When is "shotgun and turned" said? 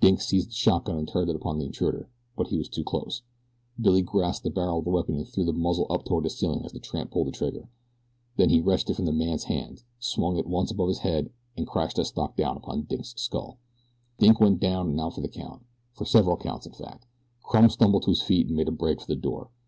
0.54-1.28